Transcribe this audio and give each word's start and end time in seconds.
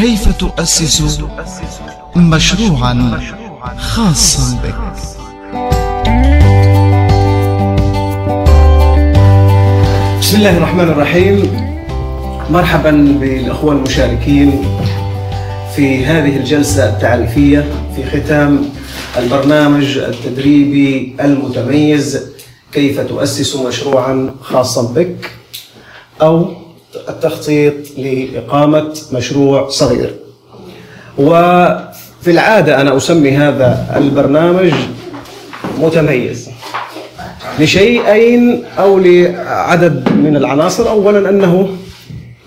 كيف 0.00 0.36
تؤسس 0.38 1.20
مشروعا 2.16 3.20
خاصا 3.78 4.60
بك؟ 4.62 4.74
بسم 10.20 10.36
الله 10.36 10.56
الرحمن 10.56 10.88
الرحيم. 10.88 11.38
مرحبا 12.50 12.90
بالأخوة 13.20 13.72
المشاركين 13.72 14.64
في 15.76 16.04
هذه 16.04 16.36
الجلسة 16.36 16.88
التعريفية 16.88 17.68
في 17.96 18.06
ختام 18.10 18.70
البرنامج 19.16 19.98
التدريبي 19.98 21.16
المتميز 21.20 22.20
كيف 22.72 23.00
تؤسس 23.00 23.56
مشروعا 23.56 24.34
خاصا 24.40 24.82
بك؟ 24.82 25.30
أو 26.22 26.60
التخطيط 27.08 27.74
لإقامة 27.98 28.94
مشروع 29.12 29.68
صغير. 29.68 30.14
وفي 31.18 32.30
العادة 32.30 32.80
أنا 32.80 32.96
أسمي 32.96 33.30
هذا 33.30 33.86
البرنامج 33.96 34.72
متميز. 35.78 36.48
لشيئين 37.58 38.64
أو 38.78 38.98
لعدد 38.98 40.12
من 40.12 40.36
العناصر. 40.36 40.90
اولا 40.90 41.28
أنه 41.30 41.68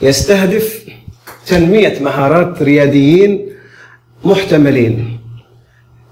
يستهدف 0.02 0.84
تنمية 1.48 1.99
مهارات 2.02 2.62
رياديين 2.62 3.49
محتملين. 4.26 5.20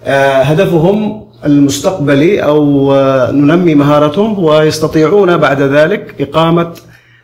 آه، 0.05 0.41
هدفهم 0.41 1.27
المستقبلي 1.45 2.43
أو 2.43 2.93
آه، 2.93 3.31
ننمي 3.31 3.75
مهارتهم 3.75 4.43
ويستطيعون 4.43 5.37
بعد 5.37 5.61
ذلك 5.61 6.15
إقامة 6.21 6.73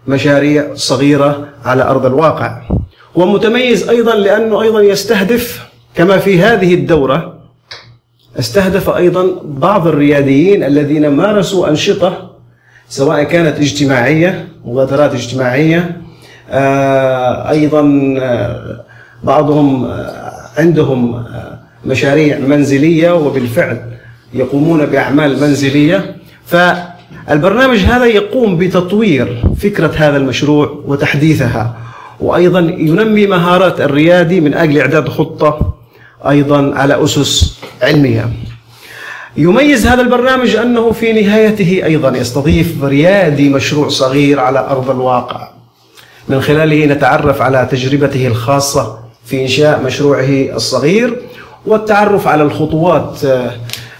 مشاريع 0.07 0.67
صغيرة 0.75 1.47
على 1.65 1.83
أرض 1.83 2.05
الواقع. 2.05 2.61
ومتميز 3.15 3.89
أيضا 3.89 4.15
لأنه 4.15 4.61
أيضا 4.61 4.81
يستهدف 4.81 5.67
كما 5.95 6.17
في 6.17 6.41
هذه 6.41 6.73
الدورة 6.73 7.37
استهدف 8.39 8.89
أيضا 8.89 9.27
بعض 9.43 9.87
الرياديين 9.87 10.63
الذين 10.63 11.07
مارسوا 11.07 11.69
أنشطة 11.69 12.31
سواء 12.89 13.23
كانت 13.23 13.59
اجتماعية 13.59 14.47
مبادرات 14.65 15.13
اجتماعية 15.13 16.01
آه، 16.49 17.49
أيضا 17.49 18.15
آه، 18.21 18.85
بعضهم 19.23 19.85
آه، 19.85 20.33
عندهم 20.57 21.25
مشاريع 21.85 22.39
منزلية 22.39 23.11
وبالفعل 23.11 23.81
يقومون 24.33 24.85
بأعمال 24.85 25.41
منزلية. 25.41 26.15
فالبرنامج 27.27 27.77
هذا 27.77 28.05
يقوم 28.05 28.57
بتطوير 28.57 29.43
فكرة 29.61 29.91
هذا 29.95 30.17
المشروع 30.17 30.83
وتحديثها 30.85 31.75
وأيضا 32.19 32.59
ينمي 32.59 33.27
مهارات 33.27 33.81
الريادي 33.81 34.41
من 34.41 34.53
أجل 34.53 34.77
إعداد 34.79 35.09
خطة 35.09 35.73
أيضا 36.29 36.75
على 36.75 37.03
أسس 37.03 37.59
علمية. 37.81 38.29
يميز 39.37 39.87
هذا 39.87 40.01
البرنامج 40.01 40.55
أنه 40.55 40.91
في 40.91 41.21
نهايته 41.21 41.81
أيضا 41.85 42.17
يستضيف 42.17 42.83
ريادي 42.83 43.49
مشروع 43.49 43.89
صغير 43.89 44.39
على 44.39 44.59
أرض 44.59 44.89
الواقع. 44.89 45.49
من 46.29 46.41
خلاله 46.41 46.85
نتعرف 46.85 47.41
على 47.41 47.67
تجربته 47.71 48.27
الخاصة 48.27 48.99
في 49.25 49.41
إنشاء 49.41 49.83
مشروعه 49.83 50.55
الصغير 50.55 51.17
والتعرف 51.65 52.27
على 52.27 52.43
الخطوات 52.43 53.19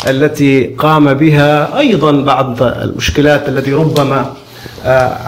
التي 0.08 0.64
قام 0.78 1.14
بها 1.14 1.80
أيضا 1.80 2.12
بعض 2.12 2.64
المشكلات 2.64 3.50
التي 3.50 3.74
ربما 3.74 4.34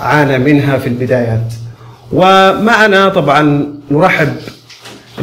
عانى 0.02 0.38
منها 0.38 0.78
في 0.78 0.88
البدايات. 0.88 1.54
ومعنا 2.12 3.10
طبعا 3.10 3.68
نرحب 3.92 4.36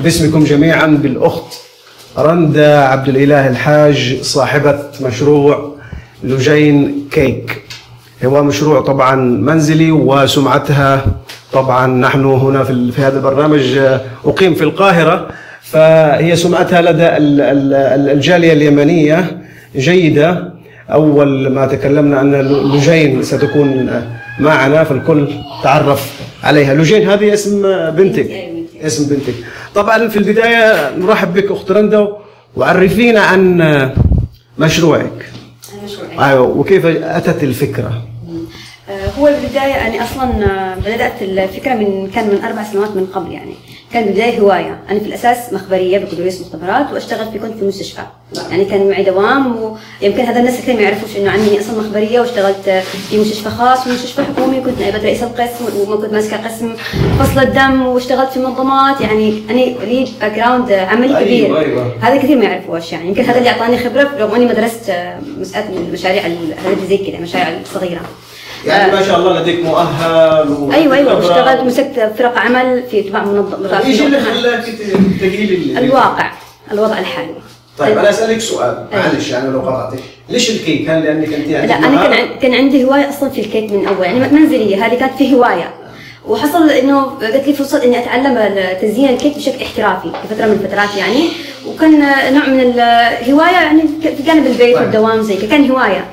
باسمكم 0.04 0.44
جميعا 0.44 0.86
بالأخت 0.86 1.54
رندا 2.18 2.78
عبد 2.78 3.08
الإله 3.08 3.48
الحاج 3.48 4.18
صاحبة 4.22 4.78
مشروع 5.00 5.76
لجين 6.24 7.04
كيك. 7.10 7.62
هو 8.24 8.42
مشروع 8.42 8.80
طبعا 8.80 9.14
منزلي 9.14 9.90
وسمعتها. 9.90 11.06
طبعا 11.52 11.86
نحن 11.86 12.24
هنا 12.24 12.64
في 12.64 12.92
في 12.92 13.02
هذا 13.02 13.16
البرنامج 13.16 13.78
أقيم 14.24 14.54
في 14.54 14.64
القاهرة. 14.64 15.28
فهي 15.62 16.36
سمعتها 16.36 16.82
لدى 16.82 17.08
الجالية 18.12 18.52
اليمنية. 18.52 19.45
جيدة. 19.76 20.52
أول 20.92 21.48
ما 21.48 21.66
تكلمنا 21.66 22.20
أن 22.20 22.34
لجين 22.72 23.22
ستكون 23.22 23.90
معنا 24.38 24.84
فالكل 24.84 25.28
تعرف 25.62 26.20
عليها. 26.42 26.74
لجين 26.74 27.10
هذه 27.10 27.34
اسم 27.34 27.62
بنتك. 27.90 28.30
اسم 28.82 29.08
بنتك. 29.08 29.34
طبعا 29.74 30.08
في 30.08 30.16
البداية 30.16 30.96
نرحب 30.96 31.34
بك 31.34 31.50
أخت 31.50 31.70
رندا 31.70 32.08
وعرفينا 32.56 33.20
عن 33.20 33.58
مشروعك. 34.58 35.30
مشروعي. 35.84 36.30
أيوه 36.30 36.42
وكيف 36.42 36.86
أتت 36.86 37.42
الفكرة؟ 37.42 38.02
هو 39.18 39.28
البداية 39.28 39.86
أنا 39.86 40.04
أصلا 40.04 40.26
بدأت 40.76 41.22
الفكرة 41.22 41.74
من 41.74 42.10
كان 42.14 42.28
من 42.28 42.44
أربع 42.44 42.62
سنوات 42.62 42.96
من 42.96 43.06
قبل 43.06 43.32
يعني. 43.32 43.54
كان 43.92 44.02
البداية 44.08 44.40
هواية. 44.40 44.78
أنا 44.90 44.98
في 44.98 45.06
الأساس 45.06 45.52
مخبرية 45.52 45.98
بكالوريوس 45.98 46.40
مختبرات 46.40 46.92
وأشتغل 46.92 47.32
في 47.32 47.38
كنت 47.38 47.58
في 47.58 47.64
مستشفى. 47.64 48.02
يعني 48.50 48.64
كان 48.64 48.88
معي 48.90 49.04
دوام 49.04 49.56
ويمكن 50.02 50.20
هذا 50.20 50.38
الناس 50.40 50.56
كثير 50.56 50.74
ما 50.74 50.80
يعرفوش 50.82 51.16
إنه 51.16 51.30
أني 51.30 51.60
أصلا 51.60 51.78
مخبرية 51.78 52.20
واشتغلت 52.20 52.82
في 53.10 53.18
مستشفى 53.18 53.50
خاص 53.50 53.86
ومستشفى 53.86 54.22
حكومي 54.22 54.60
كنت 54.60 54.80
نائبة 54.80 54.98
رئيس 54.98 55.22
القسم 55.22 55.64
وكنت 55.88 56.12
ماسكة 56.12 56.36
قسم 56.36 56.72
فصل 57.18 57.40
الدم 57.40 57.86
واشتغلت 57.86 58.30
في 58.30 58.38
منظمات. 58.38 59.00
يعني 59.00 59.42
أنا 59.50 59.58
لي 59.58 60.06
background 60.20 60.72
عملي 60.72 61.24
كبير. 61.24 61.58
أيوة،. 61.58 61.92
هذا 62.00 62.16
كثير 62.16 62.38
ما 62.38 62.44
يعرفوش. 62.44 62.92
يعني 62.92 63.08
يمكن 63.08 63.22
هذا 63.24 63.38
اللي 63.38 63.50
أعطاني 63.50 63.78
خبرة 63.78 64.10
رغم 64.18 64.34
إني 64.34 64.46
ما 64.46 64.52
درست 64.52 64.92
مسألة 65.38 65.68
المشاريع 65.76 66.26
ال- 66.26 66.54
هذه 66.66 66.88
زي 66.88 66.96
كذا 66.98 67.16
المشاريع 67.18 67.48
الصغيرة. 67.62 68.00
يعني 68.66 68.92
ما 68.92 69.02
شاء 69.02 69.18
الله 69.18 69.40
لديك 69.40 69.64
مؤهل 69.64 70.48
و- 70.50 70.72
أيوه 70.72 70.96
أيوه 70.96 71.12
وخبرة. 71.16 71.28
واشتغلت 71.28 71.60
مسكت 71.60 72.12
فرق 72.18 72.38
عمل 72.38 72.82
في 72.90 73.02
تبع 73.02 73.24
منظمة 73.24 73.84
إيش 73.86 74.00
اللي 74.02 74.20
خلاك 74.20 74.64
ت- 74.64 75.20
تجي 75.20 75.46
لي 75.46 75.78
الواقع 75.78 76.30
الوضع 76.72 76.98
الحالي. 76.98 77.34
طيب 77.78 77.98
أنا 77.98 78.10
أسألك 78.10 78.40
سؤال. 78.40 78.86
أيوة. 78.92 79.06
معلش 79.12 79.30
يعني 79.30 79.50
لو 79.50 79.60
قطعتك 79.60 79.98
ليش 80.28 80.50
الكيك؟ 80.50 80.90
هل 80.90 81.04
لأنك 81.04 81.32
أنت 81.34 81.48
لا 81.48 81.78
أنا 81.78 82.06
كان 82.08 82.38
كان 82.42 82.54
عندي 82.54 82.84
هواية 82.84 83.08
أصلا 83.08 83.30
في 83.30 83.40
الكيك 83.40 83.72
من 83.72 83.86
أول. 83.86 84.04
يعني 84.04 84.18
منزلية 84.32 84.86
هذه 84.86 84.94
كانت 84.98 85.14
في 85.18 85.34
هواية. 85.34 85.74
وحصل 86.28 86.70
إنه 86.70 87.18
جت 87.22 87.46
لي 87.46 87.52
فرصة 87.52 87.84
إني 87.84 87.98
أتعلم 87.98 88.54
تزيين 88.82 89.08
الكيك 89.08 89.36
بشكل 89.36 89.62
احترافي 89.64 90.10
في 90.28 90.34
فترة 90.34 90.46
من 90.46 90.52
الفترات 90.52 90.96
يعني. 90.98 91.28
وكان 91.68 92.00
نوع 92.34 92.46
من 92.48 92.60
الهوايه 92.60 93.52
يعني 93.52 93.82
في 94.02 94.22
جانب 94.26 94.46
البيت 94.46 94.60
طيب. 94.76 94.84
والدوام 94.84 95.22
زي 95.22 95.36
كان 95.36 95.70
هواية. 95.70 96.04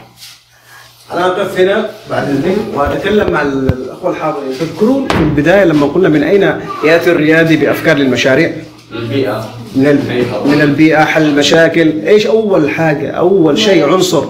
أنا 1.12 1.26
أقف 1.28 1.60
هنا 1.60 1.90
بعد 2.10 2.30
إذنك 2.30 2.58
وأتكلم 2.76 3.32
مع 3.32 3.42
الأخوة 3.42 4.12
الحاضرين 4.12 4.52
تذكرون 4.60 5.08
في 5.08 5.18
البداية 5.20 5.64
لما 5.64 5.86
قلنا 5.86 6.10
من 6.10 6.24
أين 6.24 6.54
يأتي 6.86 7.12
الريادي 7.12 7.58
بأفكار 7.58 7.98
للمشاريع؟ 7.98 8.52
البيئة 8.92 9.50
من 9.76 9.88
ال- 9.88 10.50
من 10.50 10.62
البيئة 10.62 11.04
حل 11.04 11.36
مشاكل 11.36 11.92
إيش 12.08 12.28
أول 12.28 12.70
حاجة 12.70 13.12
أول 13.12 13.58
شيء 13.58 13.86
عنصر. 13.94 14.24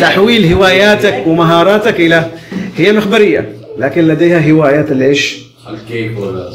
تحويل 0.00 0.52
هواياتك 0.52 1.24
ومهاراتك 1.26 2.00
إلى 2.00 2.24
هي 2.76 2.92
مخبرية 2.92 3.52
لكن 3.78 4.08
لديها 4.08 4.50
هوايات 4.52 4.90
اللي 4.92 5.06
إيش؟ 5.06 5.38
الكيك 5.70 6.18
ولا 6.18 6.48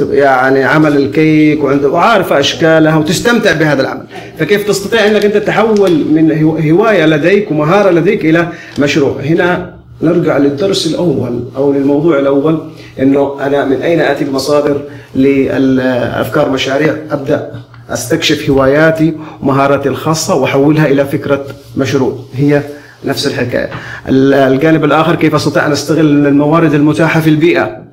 يعني 0.00 0.64
عمل 0.64 0.96
الكيك 0.96 1.64
وعارفه 1.64 2.40
أشكالها 2.40 2.96
وتستمتع 2.96 3.52
بهذا 3.52 3.82
العمل. 3.82 4.04
فكيف 4.38 4.68
تستطيع 4.68 5.06
إنك 5.06 5.24
أنت 5.24 5.36
تحول 5.36 5.90
من 6.12 6.38
هو- 6.42 6.56
هواية 6.56 7.06
لديك 7.06 7.50
ومهارة 7.50 7.90
لديك 7.90 8.24
إلى 8.24 8.48
مشروع؟ 8.78 9.20
هنا 9.20 9.74
نرجع 10.02 10.38
للدرس 10.38 10.86
الأول 10.86 11.44
أو 11.56 11.72
للموضوع 11.72 12.18
الأول 12.18 12.58
إنه 13.00 13.36
أنا 13.46 13.64
من 13.64 13.82
أين 13.82 14.00
آتي 14.00 14.24
بمصادر 14.24 14.80
لافكار 15.14 16.50
مشاريع؟ 16.50 16.94
أبدأ 17.10 17.50
أستكشف 17.90 18.50
هواياتي 18.50 19.14
ومهاراتي 19.42 19.88
الخاصة 19.88 20.34
وأحولها 20.34 20.86
إلى 20.86 21.04
فكرة 21.04 21.44
مشروع. 21.76 22.18
هي 22.34 22.62
نفس 23.04 23.26
الحكاية. 23.26 23.70
ال- 24.08 24.34
الجانب 24.34 24.84
الآخر 24.84 25.14
كيف 25.14 25.34
أستطيع 25.34 25.66
أن 25.66 25.72
أستغل 25.72 26.26
الموارد 26.26 26.74
المتاحة 26.74 27.20
في 27.20 27.30
البيئة؟ 27.30 27.85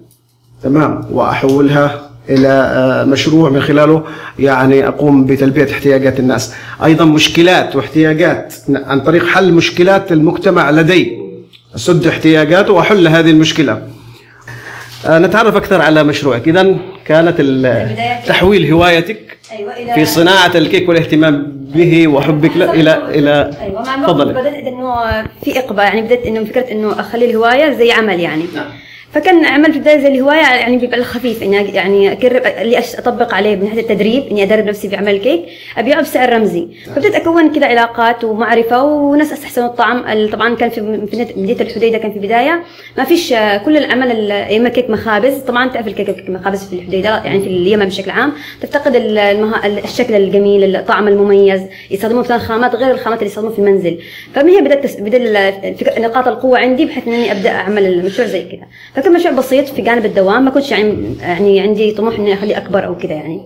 تمام. 0.63 1.01
وأحولها 1.11 2.09
إلى 2.29 2.47
آه، 2.47 3.03
مشروع 3.03 3.49
من 3.49 3.61
خلاله. 3.61 4.03
يعني 4.39 4.87
أقوم 4.87 5.25
بتلبية 5.25 5.71
احتياجات 5.71 6.19
الناس. 6.19 6.53
أيضا 6.83 7.05
مشكلات 7.05 7.75
واحتياجات 7.75 8.53
عن 8.69 8.99
طريق 8.99 9.27
حل 9.27 9.53
مشكلات 9.53 10.11
المجتمع 10.11 10.71
لدي. 10.71 11.17
أسد 11.75 12.07
احتياجاته 12.07 12.73
وأحل 12.73 13.07
هذه 13.07 13.29
المشكلة. 13.29 13.81
آه، 15.05 15.19
نتعرف 15.19 15.55
أكثر 15.55 15.81
على 15.81 16.03
مشروعك. 16.03 16.47
اذا 16.47 16.75
كانت. 17.05 17.41
تحويل 18.27 18.71
هوايتك 18.71 19.37
إلى 19.79 19.93
في 19.93 20.05
صناعة 20.05 20.51
الكيك 20.55 20.89
والاهتمام 20.89 21.47
به 21.75 22.07
وحبك 22.07 22.57
له. 22.57 22.73
إلى 22.73 23.09
إلى 23.09 23.51
أيوه 23.61 23.81
مع 23.81 24.11
بدأت 24.11 24.53
إنه 24.53 24.95
في 25.43 25.59
إقبال. 25.59 25.83
يعني 25.83 26.01
بدأت 26.01 26.25
إنه 26.25 26.43
فكرة 26.43 26.71
إنه 26.71 26.99
أخلي 26.99 27.25
الهواية 27.25 27.77
زي 27.77 27.91
عمل 27.91 28.19
يعني. 28.19 28.43
نعم. 28.55 28.65
فكان 29.13 29.45
عمل 29.45 29.71
في 29.71 29.77
البدايه 29.77 29.99
زي 29.99 30.07
الهوايه 30.07 30.37
يعني 30.41 30.77
بيبقى 30.77 30.97
الخفيف 30.97 31.43
إني 31.43 31.67
أج- 31.67 31.73
يعني 31.75 32.11
اقرب 32.13 32.41
اللي 32.61 32.77
أطبق 32.97 33.33
عليه 33.33 33.55
من 33.55 33.63
ناحية 33.63 33.79
التدريب 33.81 34.23
إني 34.31 34.43
أدرب 34.43 34.65
نفسي 34.65 34.89
في 34.89 34.95
عمل 34.95 35.15
الكيك 35.15 35.43
ابيعه 35.77 36.01
بسعر 36.01 36.33
رمزي. 36.33 36.67
فبدأت 36.95 37.15
أكون 37.15 37.51
كذا 37.53 37.65
علاقات 37.65 38.23
ومعرفة 38.23 38.83
وناس 38.83 39.33
أستحسنوا 39.33 39.67
الطعم 39.67 40.07
ال- 40.11 40.31
طبعا 40.31 40.55
كان 40.55 40.69
في 40.69 40.75
في 41.07 41.27
مدينه 41.37 41.61
الحديدة 41.61 41.97
كان 41.97 42.11
في 42.13 42.19
بدايه 42.19 42.63
ما 42.97 43.03
فيش 43.03 43.29
كل 43.65 43.77
العمل 43.77 44.11
ال- 44.11 44.31
أيام 44.31 44.65
الكيك 44.65 44.89
مخابز. 44.89 45.33
طبعا 45.37 45.69
تعرف 45.69 45.87
الكيك 45.87 46.29
مخابز 46.29 46.63
في 46.69 46.73
الحديدة 46.75 47.09
يعني 47.23 47.39
في 47.39 47.47
اليمن 47.47 47.85
بشكل 47.85 48.11
عام. 48.11 48.31
تفتقد 48.61 48.95
المها... 48.95 49.67
الشكل 49.67 50.15
الجميل 50.15 50.75
الطعم 50.75 51.07
المميز 51.07 51.61
يستخدموا 51.91 52.19
مثلا 52.21 52.37
خامات 52.37 52.75
غير 52.75 52.91
الخامات 52.91 53.19
اللي 53.19 53.29
يستخدموها 53.29 53.53
في 53.55 53.59
المنزل. 53.61 53.97
فمن 54.35 54.49
هي 54.49 54.61
بدأت 54.61 54.83
تس- 54.83 54.99
بدأ 54.99 55.17
ال- 55.17 55.37
الفك- 55.37 55.97
نقاط 55.99 56.27
القوة 56.27 56.59
عندي 56.59 56.85
بحيث 56.85 57.07
إني 57.07 57.31
أبدأ 57.31 57.49
أعمل 57.49 57.85
المشروع 57.85 58.27
زي 58.27 58.41
كذا 58.43 58.67
فكان 59.03 59.13
مشروع 59.13 59.33
بسيط 59.33 59.69
في 59.69 59.81
جانب 59.81 60.05
الدوام 60.05 60.45
ما 60.45 60.51
كنتش 60.51 60.71
يعني 60.71 61.15
يعني 61.19 61.59
عندي 61.59 61.91
طموح 61.91 62.15
إني 62.15 62.33
أخليه 62.33 62.57
أكبر 62.57 62.85
أو 62.85 62.97
كذا 62.97 63.11
يعني. 63.11 63.41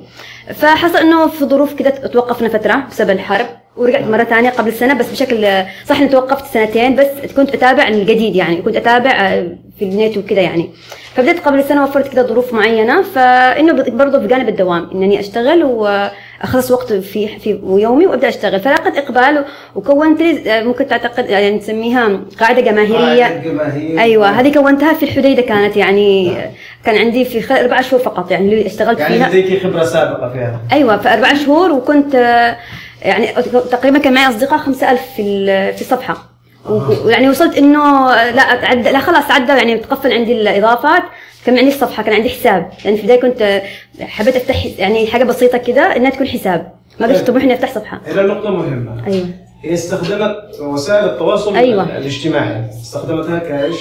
فحصل 0.54 0.98
إنه 0.98 1.28
في 1.28 1.46
ظروف 1.46 1.74
كذا 1.74 1.90
توقفنا 1.90 2.50
فترة 2.50 2.84
بسبب 2.90 3.10
الحرب. 3.10 3.46
ورجعت 3.78 4.04
مرة 4.04 4.24
ثانية 4.24 4.50
قبل 4.50 4.74
سنة 4.74 4.94
بس 4.94 5.12
بشكل 5.12 5.48
صح 5.86 6.00
إني 6.00 6.08
توقفت 6.10 6.54
سنتين 6.54 6.96
بس 6.96 7.08
كنت 7.38 7.54
أتابع 7.56 7.88
الجديد 7.88 8.36
يعني 8.36 8.56
كنت 8.62 8.76
أتابع 8.76 9.12
آه، 9.12 9.48
في 9.80 9.86
النت 9.86 10.18
وكذا 10.18 10.42
يعني. 10.42 10.70
فبدأت 11.16 11.40
قبل 11.40 11.64
سنة 11.64 11.84
وفرت 11.84 12.08
كذا 12.08 12.22
ظروف 12.24 12.54
معينة 12.54 13.02
فإنه 13.02 13.74
برضه 13.88 14.20
في 14.20 14.28
جانب 14.28 14.50
الدوام 14.50 14.90
إنني 14.94 15.20
أشتغل 15.20 15.64
وأخلص 15.64 16.72
وقت 16.72 16.94
في 16.94 17.28
في 17.40 17.60
يومي 17.68 18.06
وأبدأ 18.08 18.30
أشتغل. 18.30 18.60
فلاقت 18.60 18.98
إقبال 18.98 19.46
وكونت 19.76 20.22
لي 20.22 20.52
آه، 20.52 20.64
ممكن 20.64 20.88
تعتقد 20.88 21.30
يعني 21.30 21.52
نسميها 21.58 22.20
قاعدة 22.40 22.62
جماهيرية. 22.62 23.24
قاعدة. 23.24 24.02
أيوه 24.02 24.28
هذه 24.30 24.54
كونتها 24.54 24.94
في 24.94 25.04
الحديدة 25.04 25.42
كانت 25.42 25.78
يعني 25.78 26.34
كان 26.86 26.96
عندي 26.98 27.26
في 27.26 27.42
خلال 27.42 27.60
أربع 27.60 27.82
شهور 27.82 28.02
فقط 28.04 28.32
يعني 28.32 28.54
اللي 28.54 28.66
اشتغلت 28.66 29.00
يعني 29.00 29.16
فيها. 29.16 29.30
لديك 29.30 29.64
خبرة 29.64 29.84
سابقة 29.84 30.30
في 30.34 30.38
هذا 30.40 30.60
أيوه 30.72 30.98
في 30.98 31.14
أربع 31.14 31.34
شهور 31.34 31.72
وكنت 31.72 32.16
آه، 32.16 32.58
يعني 33.08 33.28
تقريبا 33.72 33.98
كان 34.00 34.14
معي 34.14 34.30
أصدقاء 34.30 34.60
5000 34.60 35.02
في 35.16 35.46
في 35.74 35.82
الصفحة. 35.82 36.18
و- 36.70 37.06
ويعني 37.06 37.30
وصلت 37.30 37.58
إنه 37.58 38.08
لا 38.14 38.42
أتعدى 38.42 38.92
لا 38.92 39.00
خلاص 39.00 39.32
عدى 39.32 39.52
يعني 39.52 39.78
تقفل 39.78 40.12
عندي 40.14 40.34
الإضافات. 40.42 41.04
كان 41.46 41.58
عندي 41.58 41.70
الصفحة 41.70 42.04
كان 42.04 42.14
عندي 42.14 42.30
حساب. 42.30 42.70
يعني 42.86 42.98
في 42.98 43.02
البداية 43.04 43.22
كنت 43.22 43.42
آه، 43.42 43.62
حبيت 44.06 44.36
أفتح 44.36 44.66
يعني 44.78 45.08
حاجة 45.08 45.24
بسيطة 45.24 45.58
كده 45.58 45.96
إنها 45.96 46.10
تكون 46.10 46.28
حساب. 46.28 46.72
ما 47.00 47.08
كنت 47.08 47.18
طموح 47.28 47.44
إني 47.44 47.54
أفتح 47.54 47.72
صفحة. 47.76 48.02
هنا 48.08 48.22
نقطة 48.22 48.50
مهمة. 48.50 49.08
أيوه. 49.08 49.28
هي 49.64 49.74
استخدمت 49.74 50.36
وسائل 50.60 51.06
التواصل 51.06 51.56
أيوة. 51.56 51.98
الاجتماعي. 51.98 52.62
استخدمتها 52.70 53.40
كايش؟ 53.40 53.76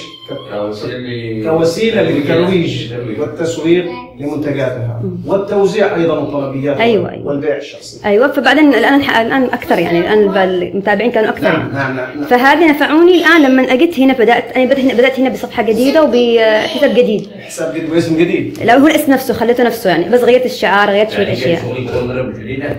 كوسيلة 1.43 2.01
للترويج 2.01 2.93
والتسويق 3.19 3.85
لمنتجاتها. 4.19 5.01
والتوزيع 5.25 5.95
أيضا 5.95 6.19
الطلبيات 6.19 6.77
أيوة، 6.77 7.11
أيوة. 7.11 7.27
والبيع 7.27 7.57
الشخصي. 7.57 8.05
أيوه 8.05 8.31
فبعدين 8.31 8.73
الآن 8.73 9.01
الآن 9.01 9.43
أكثر 9.43 9.79
يعني 9.79 9.99
الآن 9.99 10.37
المتابعين 10.37 11.11
كانوا 11.11 11.29
أكثر. 11.29 11.43
نعم 11.43 11.59
يعني. 11.59 11.73
نعم 11.73 11.95
نعم, 11.95 12.17
نعم. 12.17 12.27
فهذه 12.27 12.69
نفعوني 12.71 13.15
الآن 13.15 13.41
لما 13.41 13.73
اجيت 13.73 13.99
هنا 13.99 14.13
بدات 14.13 14.43
أنا 14.55 14.65
بدأت 14.65 14.79
هنا 14.79 14.93
بدأت 14.93 15.19
هنا 15.19 15.29
بصفحة 15.29 15.63
جديدة 15.63 16.03
وبحساب 16.03 16.95
جديد. 16.95 17.27
حساب 17.45 17.75
جديد 17.75 17.89
واسم 17.89 18.17
جديد. 18.17 18.59
لا 18.63 18.77
هو 18.77 18.87
الاسم 18.87 19.11
نفسه 19.11 19.33
خليته 19.33 19.63
نفسه 19.63 19.89
يعني. 19.89 20.09
بس 20.09 20.21
غيرت 20.21 20.45
الشعار 20.45 20.89
غيرت 20.89 21.11
شوية 21.11 21.25
يعني 21.25 21.33
أشياء؟ 21.37 21.61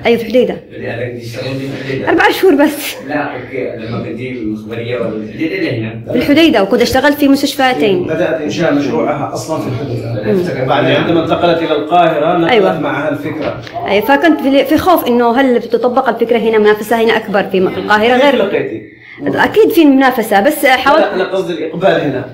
أيوه 0.07 0.19
في 0.19 0.25
حديده 0.25 0.57
الحديده 0.77 2.09
أربع 2.09 2.31
شهور 2.31 2.55
بس. 2.55 2.88
لا 3.09 3.15
okay 3.15 3.77
لما 3.77 3.99
كنت 3.99 4.17
في 4.17 4.31
المخبريه 4.33 4.99
ولا 5.01 5.79
هنا 5.79 6.15
الحديده 6.15 6.63
وكنت 6.63 6.83
اشتغلت 6.83 7.19
في 7.19 7.29
مستشفيتين 7.29 8.05
بدات 8.05 8.41
انشاء 8.41 8.75
مشروعها 8.75 9.35
أصلا 9.35 9.61
في 9.61 9.69
الحديدة. 9.69 10.65
بعدين 10.65 10.97
عندما 10.97 11.23
انتقلت 11.25 11.63
إلى 11.63 11.73
القاهرة 11.73 12.39
نقلت 12.39 12.51
أيوة. 12.53 12.81
معها 12.81 13.09
الفكرة. 13.09 13.61
اي 13.89 14.03
فكنت 14.03 14.41
في 14.41 14.65
في 14.65 14.79
خوف 14.79 15.07
إنه 15.07 15.41
هل 15.41 15.63
تطبق 15.63 16.09
الفكرة 16.09 16.39
هنا 16.39 16.59
منافسة 16.59 17.03
هنا 17.03 17.17
أكبر 17.17 17.43
في 17.43 17.59
القاهرة؟ 17.59 18.17
غير 18.17 18.37
لقيتي؟ 18.37 18.98
أكيد 19.27 19.71
في 19.71 19.85
منافسة 19.85 20.41
بس 20.41 20.65
لا 20.65 20.77
حاولت 20.77 21.05
أنا 21.05 21.25
قصدي 21.25 21.53
الإقبال 21.53 22.01
هنا 22.01 22.25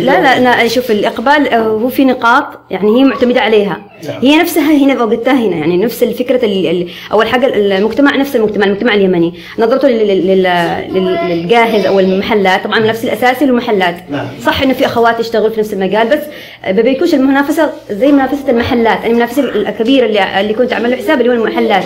لا 0.00 0.20
لا 0.40 0.40
لا 0.62 0.68
شوف 0.68 0.90
الإقبال 0.90 1.48
آه، 1.48 1.58
هو 1.58 1.88
في 1.88 2.04
نقاط 2.04 2.44
يعني 2.70 2.98
هي 3.00 3.04
معتمدة 3.04 3.40
عليها. 3.40 3.80
نعم. 4.08 4.20
هي 4.22 4.36
نفسها 4.36 4.72
هنا 4.76 5.02
وقتها 5.02 5.32
هنا 5.32 5.56
يعني 5.56 5.76
نفس 5.76 6.02
الفكرة 6.02 6.44
ال- 6.44 6.66
ال- 6.66 6.88
أول 7.12 7.28
حاجة 7.28 7.46
المجتمع 7.54 8.16
نفس 8.16 8.36
المجتمع 8.36 8.66
المجتمع 8.66 8.94
اليمني. 8.94 9.34
نظرته 9.58 9.88
لل- 9.88 10.26
لل- 10.26 10.42
لل- 10.94 11.18
للجاهز 11.30 11.86
أو 11.86 12.00
المحلات 12.00 12.64
طبعا 12.64 12.78
نفس 12.78 13.04
الاساسي 13.04 13.44
المحلات. 13.44 13.96
نعم. 14.10 14.26
صح 14.46 14.62
إنه 14.62 14.72
في 14.74 14.86
أخوات 14.86 15.20
يشتغلوا 15.20 15.50
في 15.50 15.60
نفس 15.60 15.72
المجال 15.72 16.06
بس 16.08 16.22
ما 16.66 16.82
بيكونش 16.82 17.14
المنافسة 17.14 17.70
زي 17.90 18.12
منافسة 18.12 18.50
المحلات. 18.50 18.98
يعني 18.98 19.10
المنافسة 19.10 19.42
الكبيرة 19.44 20.06
اللي 20.06 20.40
اللي 20.40 20.54
كنت 20.54 20.72
اعمل 20.72 20.90
له 20.90 20.96
حساب 20.96 21.20
اللي 21.20 21.32
هو 21.32 21.34
المحلات. 21.46 21.84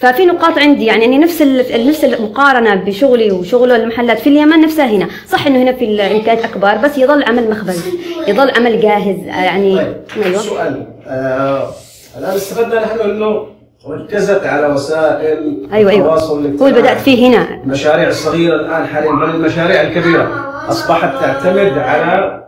ففي 0.00 0.26
نقاط 0.26 0.58
عندي 0.58 0.84
يعني 0.84 1.04
اني 1.04 1.18
نفس 1.18 1.42
نفس 1.72 2.04
المقارنة 2.04 2.74
بشغلي 2.74 3.32
وشغل 3.32 3.72
المحلات 3.72 4.18
في 4.18 4.26
اليمن 4.26 4.60
نفسها 4.60 4.86
هنا. 4.86 5.08
صح 5.28 5.46
إنه 5.46 5.62
هنا 5.62 5.72
في 5.72 5.84
الامكانيات 5.84 6.44
أكبر 6.44 6.76
بس 6.76 6.98
يظل 6.98 7.22
عمل 7.24 7.50
مخبز 7.50 7.84
يظل 8.28 8.50
عمل 8.50 8.80
جاهز 8.80 9.16
يعني 9.26 9.76
طيب 9.76 10.22
أيوه. 10.24 10.38
سؤال. 10.38 10.86
آه 11.06 11.70
الآن 12.18 12.30
استفدنا 12.34 12.80
نحن 12.84 13.00
إنه 13.00 13.46
ركزت 13.88 14.46
على 14.46 14.66
وسائل 14.66 15.68
أيوه 15.72 15.92
التواصل 15.92 16.44
أيوه 16.44 16.62
هو 16.62 16.66
اللي. 16.66 16.80
بدأت 16.80 16.98
فيه 16.98 17.28
هنا. 17.28 17.60
المشاريع 17.64 18.08
الصغيره 18.08 18.54
الآن 18.54 18.86
حاليا 18.86 19.10
بل 19.12 19.30
المشاريع 19.30 19.80
الكبيرة 19.80 20.50
أصبحت 20.68 21.20
تعتمد 21.20 21.78
على 21.78 22.39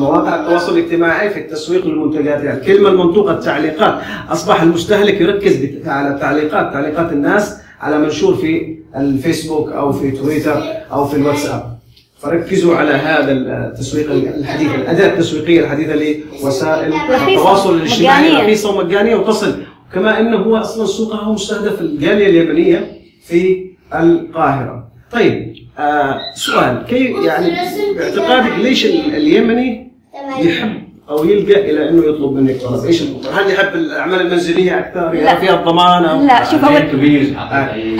مواقع 0.00 0.40
التواصل 0.40 0.78
الاجتماعي 0.78 1.30
في 1.30 1.38
التسويق 1.38 1.86
للمنتجات. 1.86 2.44
يعني 2.44 2.58
الكلمة 2.58 2.88
المنطوقة 2.88 3.32
التعليقات. 3.32 4.00
أصبح 4.30 4.62
المستهلك 4.62 5.20
يركز 5.20 5.86
على 5.86 6.08
التعليقات 6.08 6.72
تعليقات 6.72 7.12
الناس 7.12 7.60
على 7.80 7.98
منشور 7.98 8.34
في 8.34 8.78
الفيسبوك 8.96 9.72
أو 9.72 9.92
في 9.92 10.10
تويتر 10.10 10.62
أو 10.92 11.04
في 11.06 11.16
الواتساب. 11.16 11.78
فركزوا 12.18 12.76
على 12.76 12.90
هذا 12.90 13.32
التسويق 13.32 14.12
الحديث 14.12 14.74
الأداة 14.74 15.12
التسويقية 15.12 15.60
الحديثة 15.60 15.94
لوسائل 16.42 16.92
رخيصة، 16.92 17.28
التواصل 17.28 17.74
الاجتماعي 17.74 18.22
مجانية. 18.22 18.42
رخيصة 18.42 18.70
ومجانية 18.76 19.16
وتصل. 19.16 19.54
كما 19.94 20.20
إنه 20.20 20.36
هو 20.36 20.56
أصلا 20.56 20.86
سوقها 20.86 21.32
مستهدف 21.32 21.80
الجالية 21.80 22.26
اليمنية 22.26 23.00
في 23.26 23.66
القاهرة. 23.94 24.88
طيب 25.12 25.47
آه 25.78 26.20
سؤال 26.34 26.84
كيف 26.88 27.16
يعني 27.24 27.50
باعتقادك 27.96 28.58
ليش 28.58 28.86
ال- 28.86 29.14
اليمني 29.16 29.90
يحب 30.38 30.87
أو 31.10 31.24
يلجأ 31.24 31.58
إلى 31.58 31.88
إنه 31.88 32.04
يطلب 32.06 32.32
منك 32.32 32.60
طلب؟ 32.62 32.84
إيش 32.84 33.02
الموضوع؟ 33.02 33.30
هل 33.32 33.50
يحب 33.52 33.74
الأعمال 33.74 34.20
المنزلية 34.20 34.78
أكثر؟ 34.78 35.12
لا. 35.12 35.20
يرى 35.30 35.36
فيها 35.40 35.54
الضمان 35.60 36.04
أو 36.04 36.20
لا 36.26 36.44
شوف 36.44 36.64
اول 36.64 36.78
كبير 36.78 37.34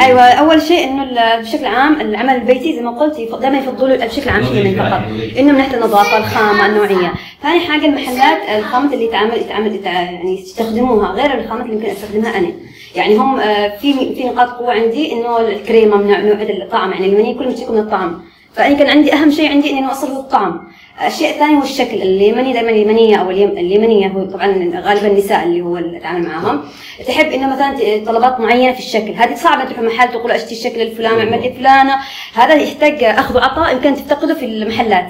أيوه 0.00 0.20
أول 0.22 0.62
شيء 0.62 0.84
إنه 0.84 1.02
ال- 1.02 1.42
بشكل 1.42 1.64
عام 1.64 2.00
العمل 2.00 2.34
البيتي 2.34 2.76
زي 2.76 2.80
ما 2.82 2.90
قلت 2.90 3.16
دائما 3.40 3.58
يفضلوا 3.58 3.96
بشكل 4.06 4.30
عام 4.30 4.42
في 4.42 4.50
اليمن 4.50 4.76
فقط 4.78 5.00
إنه 5.38 5.52
من 5.52 5.58
ناحية 5.58 5.76
النظافة 5.76 6.18
الخامة 6.18 6.66
النوعية 6.66 7.12
ثاني 7.42 7.60
حاجة 7.60 7.86
المحلات 7.86 8.58
الخامات 8.58 8.92
اللي 8.92 9.04
يتعامل 9.04 9.72
يتع- 9.72 9.86
يعني 9.86 10.40
يستخدموها 10.40 11.12
غير 11.12 11.40
الخامات 11.40 11.66
اللي 11.66 11.76
يمكن 11.76 11.90
أستخدمها 11.90 12.38
أنا 12.38 12.48
يعني 12.96 13.16
هم 13.16 13.40
آه، 13.40 13.76
في 13.76 14.14
في 14.14 14.24
نقاط 14.24 14.48
قوة 14.48 14.72
عندي 14.72 15.12
إنه 15.12 15.40
الكريمة 15.40 15.96
من 15.96 16.06
نوع- 16.06 16.20
نوعيه 16.20 16.62
الطعم 16.62 16.90
يعني 16.92 17.06
اليمنيين 17.06 17.38
كلهم 17.38 17.50
يشتكوا 17.50 17.74
من 17.74 17.80
الطعم 17.80 18.20
فانا 18.54 18.74
كان 18.78 18.88
عندي 18.90 19.12
أهم 19.12 19.30
شيء 19.30 19.50
عندي 19.50 19.70
إني 19.70 19.88
اوصل 19.88 20.06
الطعم 20.06 20.60
الشيء 21.06 21.30
الثاني 21.30 21.56
هو 21.56 21.62
الشكل 21.62 22.02
اليمني 22.02 22.52
دائما 22.52 22.70
اليمنية 22.70 23.16
أو 23.16 23.30
اليم 23.30 23.48
اليمنية 23.48 24.08
هو 24.08 24.24
طبعا 24.24 24.46
غالبا 24.80 25.06
النساء 25.06 25.44
اللي 25.44 25.60
هو 25.60 25.76
اللي 25.76 25.98
اتعامل 25.98 26.28
معاهم 26.28 26.60
تحب 27.06 27.26
إنه 27.26 27.52
مثلا 27.52 28.04
طلبات 28.06 28.40
معينة 28.40 28.72
في 28.72 28.78
الشكل. 28.78 29.12
هذه 29.12 29.34
صعبة 29.34 29.64
تروح 29.64 29.80
محل 29.80 30.08
تقول 30.08 30.30
أشتري 30.30 30.52
الشكل 30.52 30.80
الفلاني 30.80 31.20
أعمل 31.20 31.42
لي 31.42 31.52
فلانة. 31.52 31.96
هذا 32.34 32.54
يحتاج 32.54 33.04
أخذ 33.04 33.36
وعطاء 33.36 33.74
يمكن 33.74 33.94
تفتقده 33.94 34.34
في 34.34 34.44
المحلات. 34.44 35.06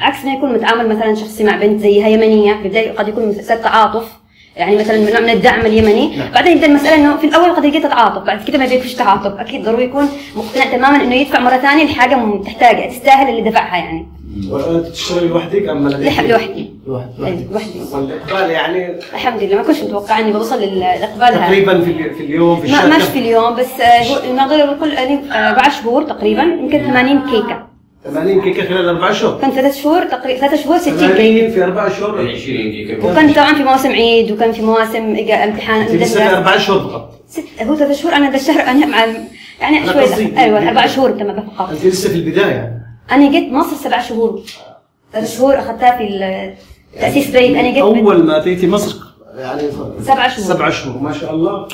عكس 0.00 0.24
ما 0.24 0.32
يكون 0.34 0.52
متعامل 0.52 0.88
مثلا 0.88 1.14
شخصي 1.14 1.44
مع 1.44 1.56
بنت 1.56 1.80
زيها 1.80 2.08
يمنية 2.08 2.54
في 2.54 2.62
البداية 2.62 2.92
قد 2.92 3.08
يكون 3.08 3.28
مسألة 3.28 3.62
تعاطف. 3.62 4.12
يعني 4.56 4.76
مثلا 4.76 4.98
من 4.98 5.10
نوع 5.10 5.20
من 5.20 5.30
الدعم 5.30 5.60
اليمني. 5.60 6.10
بعدين 6.34 6.52
يبدا 6.52 6.66
المساله 6.66 6.94
إنه 6.94 7.16
في 7.16 7.26
الأول 7.26 7.50
قد 7.50 7.64
يجي 7.64 7.80
تتعاطف. 7.80 8.22
بعد 8.22 8.44
كده 8.44 8.58
ما 8.58 8.66
بيكونش 8.66 8.94
تعاطف. 8.94 9.40
أكيد 9.40 9.64
ضروري 9.64 9.84
يكون 9.84 10.08
مقتنع 10.36 10.64
تماما 10.64 11.04
إنه 11.04 11.14
يدفع 11.14 11.40
مرة 11.40 11.56
ثانية 11.56 11.84
لحاجة 11.84 12.42
تحتاجها 12.44 12.86
تستاهل 12.86 13.28
اللي 13.28 13.50
دفعها 13.50 13.76
يعني. 13.76 14.19
وانت 14.50 14.86
تشتغل 14.86 15.28
لوحدك 15.28 15.68
أم 15.68 15.88
لوحدي. 15.88 16.04
لوحدك. 16.28 16.56
أيوة، 16.56 17.48
لوحدي. 17.52 17.80
والإقبال 17.92 18.50
يعني 18.50 18.94
الحمد 19.14 19.42
لله 19.42 19.56
ما 19.56 19.62
كنتش 19.62 19.82
متوقعة 19.82 20.20
إني 20.20 20.32
بوصل 20.32 20.60
للإقبال 20.62 21.22
هذا. 21.24 21.46
تقريبا 21.46 21.80
في 21.80 21.90
ال- 21.90 22.14
في 22.14 22.22
اليوم 22.24 22.60
في 22.60 22.72
ما 22.72 22.78
الشهر 22.78 22.96
مش 22.98 23.02
في 23.04 23.18
اليوم 23.18 23.56
بس 23.56 23.80
آه، 23.80 24.02
هو 24.04 24.30
المغرب 24.30 24.78
كل 24.80 24.92
أربع 25.32 25.68
شهور 25.68 26.02
تقريبا 26.02 26.42
يمكن 26.42 26.78
80 26.78 27.20
كيكة. 27.30 27.66
80 28.04 28.40
كيكة 28.42 28.68
خلال 28.68 28.88
أربع 28.88 29.12
شهور؟ 29.12 29.40
كان 29.40 29.50
ثلاث 29.50 29.82
شهور 29.82 30.04
تقريبا 30.04 30.40
ثلاث 30.48 30.64
شهور 30.64 30.78
60 30.78 30.92
كيكة. 30.98 31.14
80 31.14 31.50
في 31.50 31.64
أربع 31.64 31.88
شهور؟ 31.88 32.18
20 32.20 32.36
كيكة. 32.72 33.06
وكان 33.06 33.32
طبعا 33.32 33.54
في 33.54 33.62
مواسم 33.62 33.90
عيد 33.92 34.30
وكان 34.32 34.52
في 34.52 34.62
مواسم 34.62 35.16
إجا- 35.16 35.30
امتحان 35.30 35.86
في. 35.86 36.22
أربع 36.36 36.58
شهور 36.58 36.80
فقط. 36.80 37.20
ست 37.28 37.44
هو 37.62 37.76
ثلاث 37.76 38.00
شهور 38.02 38.14
أنا 38.14 38.30
ذا 38.30 38.36
الشهر 38.36 38.60
أنا 38.60 38.86
مع 38.86 39.06
يعني 39.60 39.86
شوي 39.86 40.38
أيوه 40.38 40.68
أربع 40.68 40.86
شهور 40.86 41.10
تمام 41.10 41.48
فقط 41.58 41.70
أنت 41.70 41.84
لسه 41.86 42.08
في 42.08 42.14
البداية. 42.14 42.79
أنا 43.12 43.30
جيت 43.30 43.52
مصر 43.52 43.76
سبع 43.76 44.02
شهور. 44.02 44.42
ثلاث 45.12 45.36
شهور 45.38 45.58
أخذتها 45.58 45.98
في 45.98 46.54
تأسيس 47.00 47.30
بيت 47.30 47.56
أنا 47.56 47.68
جيت 47.70 47.78
أول 47.82 48.24
ما 48.26 48.36
اتيتي 48.40 48.66
مصر؟ 48.66 48.96
يعني 49.38 49.62
سبع 50.02 50.28
شهور. 50.28 50.46
سبع 50.46 50.70
شهور. 50.70 50.98
ما 51.02 51.12
شاء 51.12 51.34
الله. 51.34 51.68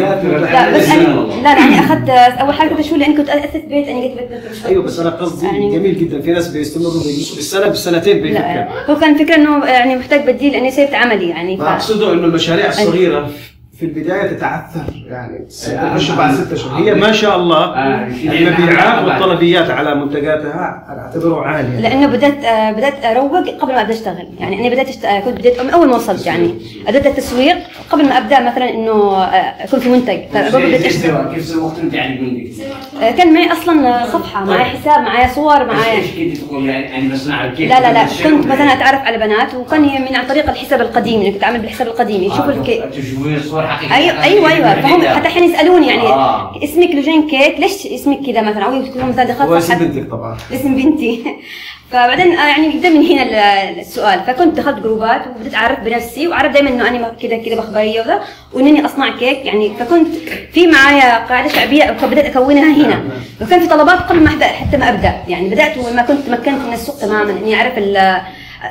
لا 0.00 0.78
بس 0.78 0.88
أنا 0.90 1.02
لا 1.42 1.48
أنا 1.50 1.78
أخذت 1.78 2.08
أول 2.40 2.54
حاجة 2.54 2.68
ثلاث 2.68 2.86
شهور 2.86 2.98
لأني 2.98 3.16
كنت 3.16 3.28
أسس 3.28 3.56
بيت 3.56 3.88
أنا 3.88 4.00
جيت 4.00 4.12
بيت 4.12 4.28
بيت 4.28 4.66
أيوه 4.66 4.82
بس 4.82 4.98
أنا 4.98 5.10
قصدي 5.10 5.46
يعني- 5.46 5.72
جميل 5.78 5.98
جدا. 5.98 6.20
في 6.20 6.30
ناس 6.32 6.48
بيستمروا 6.48 6.92
بالسنه 7.02 7.66
بالسنتين 7.68 8.20
بيفكر 8.22 8.38
لا 8.44 8.90
هو 8.90 8.96
كان 8.96 9.18
فكرة 9.24 9.34
إنه 9.34 9.64
يعني 9.66 9.96
محتاج 9.96 10.30
بديل. 10.30 10.52
لاني 10.52 10.70
سيبت 10.70 10.94
عملي 10.94 11.28
يعني 11.28 11.56
ف... 11.56 11.60
أقصده 11.62 12.12
إنه 12.12 12.24
المشاريع 12.24 12.68
الصغيرة. 12.68 13.30
في 13.78 13.86
البداية 13.86 14.26
تتعثر 14.26 14.80
يعني 15.06 15.44
ست 15.48 15.68
أشهر 15.72 16.18
بعد 16.18 16.34
ست 16.34 16.52
اشهر 16.52 16.82
هي 16.82 16.94
ما 16.94 17.12
شاء 17.12 17.36
الله 17.36 17.64
آه، 17.64 18.08
في 18.08 18.28
المبيعات 18.28 19.04
والطلبيات 19.04 19.70
على 19.70 19.94
منتجاتها 19.94 20.84
أنا 20.88 21.00
أعتبره 21.00 21.40
عاليه 21.40 21.80
لأنه 21.80 22.06
بدأت 22.06 22.44
آه، 22.44 22.72
بدأت 22.72 23.04
أروق 23.04 23.48
قبل 23.48 23.72
ما 23.72 23.80
أبدأ 23.80 23.94
أشتغل. 23.94 24.28
يعني 24.40 24.60
أنا 24.60 24.74
بدأت 24.74 24.88
أشت... 24.88 25.04
آه، 25.04 25.20
كنت 25.20 25.38
بديت 25.38 25.60
من 25.60 25.70
أول 25.70 25.88
ما 25.88 25.96
وصلت 25.96 26.26
يعني. 26.26 26.54
بدات 26.88 27.06
التسويق 27.06 27.56
قبل 27.90 28.04
ما 28.04 28.18
أبدأ 28.18 28.40
مثلا 28.40 28.70
إنه 28.70 29.16
آه، 29.16 29.64
يكون 29.64 29.80
في 29.80 29.88
منتج. 29.88 30.18
فبدات 30.32 30.84
اشتغل 30.84 31.34
كيف 31.34 31.44
سوقت 31.44 31.78
أنت 31.78 31.94
يعني؟ 31.94 32.52
آه، 33.02 33.10
كان 33.10 33.34
معي 33.34 33.52
أصلا 33.52 33.88
آه، 33.88 34.06
صفحة 34.06 34.44
معي 34.44 34.64
حساب 34.64 35.02
معي 35.02 35.28
صور 35.28 35.64
معي 35.64 35.92
إيش 35.92 36.06
كنت 36.10 36.36
تقول 36.36 36.68
يعني 36.68 36.84
يعني 36.84 37.08
مصنع 37.08 37.44
الكيك 37.44 37.70
لا 37.70 37.80
لا 37.80 37.92
لا. 37.92 38.06
كنت 38.24 38.46
مثلا 38.46 38.72
أتعرف 38.72 39.00
على 39.00 39.18
بنات 39.18 39.54
وكان 39.54 39.84
هي 39.84 39.98
من 39.98 40.16
عن 40.16 40.26
طريق 40.26 40.50
الحساب 40.50 40.80
القديم 40.80 41.20
يعني 41.22 41.32
كنت 41.34 41.44
أعمل 41.44 41.60
بالحساب 41.60 41.86
القديم. 41.86 42.22
يشوفوا 42.22 42.52
الكيك 42.52 42.84
تشوفين 42.84 43.40
صور 43.40 43.65
حقيقية. 43.66 43.94
أيوه 43.94 44.22
أيوه 44.24 44.52
أيوه. 44.52 44.80
فهم 44.82 45.02
حتى 45.08 45.28
الحين 45.28 45.44
يسالوني 45.44 45.86
يعني 45.88 46.02
آه. 46.02 46.64
اسمك 46.64 46.90
لوجين 46.94 47.26
كيك 47.28 47.60
ليش 47.60 47.86
اسمك 47.86 48.18
كذا 48.26 48.40
مثلا؟ 48.42 48.62
أو 48.64 48.74
يكتبون 48.74 49.08
مثلا 49.08 49.22
هو 49.24 49.28
دخلت 49.28 49.50
اسم 49.52 49.60
صفحه 49.74 49.78
بنتك 49.78 50.10
طبعا. 50.10 50.36
اسم 50.54 50.74
بنتي. 50.76 51.22
فبعدين 51.90 52.32
آه، 52.38 52.48
يعني 52.48 52.66
يبدا 52.74 52.88
من 52.88 53.06
هنا 53.06 53.22
ال- 53.22 53.78
السؤال. 53.80 54.20
فكنت 54.26 54.56
دخلت 54.56 54.78
group 54.82 55.15
ات 55.15 55.22
وبدأت 55.26 55.54
أعرف 55.54 55.80
بنفسي 55.80 56.28
وأعرف 56.28 56.52
دائما 56.52 56.68
إنه 56.70 56.88
أنا 56.88 57.12
كذا 57.22 57.36
كذا 57.36 57.54
مخبريه 57.56 58.00
وذا 58.00 58.20
وإنني 58.52 58.84
أصنع 58.86 59.10
كيك. 59.18 59.44
يعني 59.44 59.72
فكنت 59.78 60.08
في 60.52 60.66
معايا 60.66 61.26
قاعدة 61.26 61.48
شعبية 61.48 61.96
وبدات 62.04 62.24
أكونها 62.24 62.76
هنا. 62.86 63.02
وكان 63.42 63.60
في 63.60 63.66
طلبات 63.68 63.98
قبل 63.98 64.20
ما 64.20 64.30
أبدأ 64.32 64.46
حتى 64.46 64.76
ما 64.76 64.88
أبدأ. 64.88 65.12
يعني 65.28 65.48
بدأت 65.48 65.78
وما 65.78 66.02
كنت 66.02 66.20
تمكنت 66.26 66.48
من 66.66 66.72
السوق 66.72 66.96
تماما. 66.98 67.30
إني 67.30 67.54
أعرف 67.56 67.78
ال- 67.78 68.20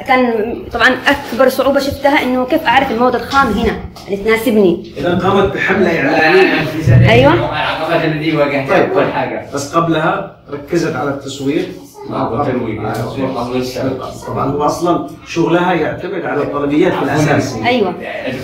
كان 0.08 0.56
طبعا 0.72 0.90
أكبر 1.08 1.50
صعوبة 1.50 1.80
شفتها 1.80 2.24
إنه 2.24 2.46
كيف 2.46 2.64
أعرف 2.64 2.92
المواد 2.92 3.16
الخام 3.16 3.48
هنا 3.48 3.80
اللي 4.08 4.18
تناسبني 4.18 4.94
إذا 4.98 5.16
قامت 5.16 5.54
بحملة 5.54 6.00
اعلانيه 6.00 7.10
أيوة. 7.10 7.34
العقبات 7.34 8.06
التي 8.06 8.38
واجهتها 8.38 8.80
طيب. 8.80 8.92
أول 8.92 9.12
حاجة 9.12 9.46
بس 9.54 9.76
قبلها 9.76 10.36
ركزت 10.52 10.96
على 10.96 11.10
التسويق 11.10 11.68
والترويج. 12.10 12.80
آه،. 12.80 14.26
طبعا 14.28 14.52
هو 14.52 14.64
أصلا 14.64 15.08
شغلها 15.28 15.74
يعتمد 15.74 16.26
على 16.26 16.42
الطلبيات 16.42 16.94
في 16.94 17.04
الاساس 17.04 17.56
أيوه 17.66 17.94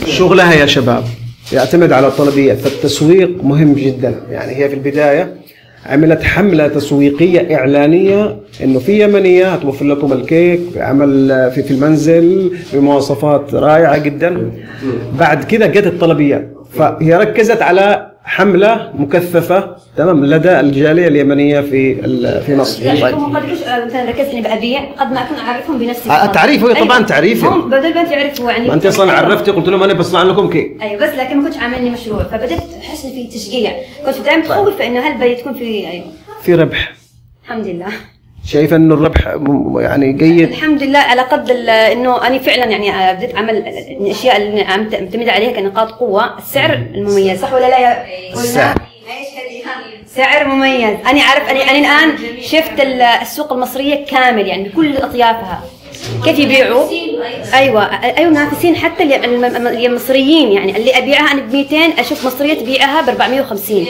شغلها 0.05 0.53
يا 0.53 0.65
شباب 0.65 1.03
يعتمد 1.53 1.91
على 1.91 2.07
الطلبيات 2.07 2.57
فالتسويق 2.57 3.43
مهم 3.43 3.73
جدا 3.73 4.21
يعني 4.29 4.55
هي 4.55 4.69
في 4.69 4.75
البداية 4.75 5.35
عملت 5.85 6.23
حملة 6.23 6.67
تسويقية 6.67 7.55
إعلانية 7.55 8.35
إنه 8.63 8.79
في 8.79 9.03
يمنية 9.03 9.47
هتوفر 9.53 9.85
لكم 9.85 10.13
الكيك 10.13 10.59
بعمل 10.75 11.27
في 11.55 11.63
في 11.63 11.71
المنزل 11.71 12.51
بمواصفات 12.73 13.55
رائعة 13.55 13.97
جدا. 13.97 14.51
بعد 15.19 15.43
كده 15.43 15.67
جت 15.67 15.87
الطلبيات. 15.87 16.53
فهي 16.73 17.15
ركزت 17.15 17.61
على 17.61 18.10
حملة 18.23 18.91
مكثفة 18.95 19.75
تمام؟ 19.97 20.25
لدى 20.25 20.59
الجالية 20.59 21.07
اليمنية 21.07 21.61
في 21.61 21.95
في 22.41 22.55
مصر. 22.55 22.83
يعني 22.83 23.01
طيب. 23.01 23.15
هم 23.15 23.37
قد 23.37 23.43
آه، 23.43 23.85
مثلا 23.85 24.09
ركزت 24.09 24.29
اني 24.29 24.41
بأبيع 24.41 24.81
قد 24.99 25.11
ما 25.11 25.21
أكون 25.23 25.37
أعرفهم 25.37 25.77
بنفسي. 25.77 26.09
آه، 26.09 26.25
تعريف، 26.25 26.63
هو 26.63 26.73
طبعاً 26.73 26.97
أيوة. 26.97 27.07
تعريف. 27.07 27.45
هم 27.45 27.69
بدل 27.69 27.85
البنت 27.85 28.11
يعرفوا 28.11 28.51
يعني. 28.51 28.67
ما 28.67 28.73
أنت 28.73 28.85
أصلا 28.85 29.11
عرفتي 29.11 29.51
قلت 29.51 29.67
لهم 29.69 29.83
أنا 29.83 29.93
بصنع 29.93 30.23
لكم 30.23 30.49
كيك. 30.49 30.77
أيوه 30.81 31.07
بس 31.07 31.15
لكن 31.15 31.37
ما 31.37 31.43
كنتش 31.43 31.57
عاملني 31.57 31.89
مشروع 31.89 32.23
فبدأت 32.23 32.63
أحس 32.81 33.05
في 33.05 33.27
تشجيع. 33.27 33.71
كنت 34.05 34.17
دائما 34.25 34.41
متخوفه 34.43 34.87
إنه 34.87 34.99
هل 34.99 35.17
بيكون 35.19 35.53
في 35.53 35.87
أيوه. 35.87 36.05
في 36.43 36.55
ربح. 36.55 36.93
الحمد 37.43 37.67
لله. 37.67 37.87
شايفة 38.45 38.75
إنه 38.75 38.93
الربح 38.93 39.27
م- 39.27 39.79
يعني 39.79 40.13
جيد؟ 40.13 40.49
الحمد 40.49 40.83
لله 40.83 40.99
على 40.99 41.21
قد 41.21 41.49
ال- 41.49 41.69
إنه 41.69 42.27
أنا 42.27 42.39
فعلا 42.39 42.65
يعني 42.65 42.91
آه، 42.91 43.13
بديت 43.13 43.35
أعمل 43.35 43.57
الأشياء 44.01 44.37
اللي 44.37 44.61
عم 44.61 44.83
معتمده 44.91 45.31
عليها 45.31 45.51
كنقاط 45.51 45.91
قوة 45.91 46.37
السعر 46.37 46.73
المميز. 46.95 47.41
صح 47.41 47.53
ولا 47.53 47.69
لا 47.69 47.79
يا؟ 47.79 48.03
السعر. 48.33 48.75
سعر 50.15 50.47
مميز. 50.47 50.97
أنا 51.07 51.21
عارف 51.21 51.49
أنا 51.49 51.61
أنا 51.63 51.77
الآن 51.79 52.17
شفت 52.41 52.79
ال- 52.79 53.01
السوق 53.01 53.53
المصرية 53.53 54.05
كامل 54.05 54.47
يعني 54.47 54.69
بكل 54.69 54.97
أطيافها. 54.97 55.63
كيف 56.25 56.39
يبيعوا؟ 56.39 56.89
أيوه 57.53 57.83
أيوه 58.17 58.29
منافسين 58.29 58.75
حتى 58.75 59.03
اللي- 59.03 59.15
الم- 59.25 59.45
الم- 59.45 59.67
المصريين 59.67 60.51
يعني. 60.51 60.77
اللي 60.77 60.97
أبيعها 60.97 61.31
أنا 61.31 61.41
ب 61.41 61.53
200 61.55 61.99
أشوف 61.99 62.25
مصرية 62.25 62.53
تبيعها 62.53 63.01
ب 63.01 63.09
450 63.09 63.85